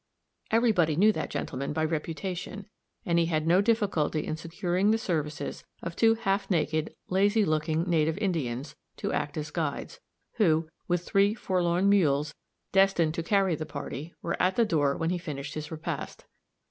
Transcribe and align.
Everybody 0.49 0.95
knew 0.95 1.11
that 1.11 1.29
gentleman 1.29 1.73
by 1.73 1.85
reputation; 1.85 2.65
and 3.05 3.19
he 3.19 3.27
had 3.27 3.45
no 3.45 3.61
difficulty 3.61 4.25
in 4.25 4.35
securing 4.35 4.89
the 4.89 4.97
services 4.97 5.63
of 5.83 5.95
two 5.95 6.15
half 6.15 6.49
naked, 6.49 6.95
lazy 7.09 7.45
looking 7.45 7.83
native 7.87 8.17
Indians, 8.17 8.75
to 8.97 9.13
act 9.13 9.37
as 9.37 9.51
guides, 9.51 9.99
who, 10.37 10.67
with 10.87 11.05
three 11.05 11.35
forlorn 11.35 11.87
mules, 11.87 12.33
destined 12.71 13.13
to 13.13 13.21
carry 13.21 13.53
the 13.53 13.67
party, 13.67 14.15
were 14.23 14.41
at 14.41 14.55
the 14.55 14.65
door 14.65 14.97
when 14.97 15.11
he 15.11 15.19
finished 15.19 15.53
his 15.53 15.69
repast. 15.69 16.25